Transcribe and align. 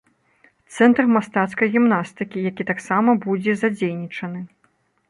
Цэнтр 0.77 1.03
мастацкай 1.17 1.67
гімнастыкі, 1.75 2.45
які 2.51 2.63
таксама 2.71 3.17
будзе 3.29 3.53
задзейнічаны. 3.65 4.39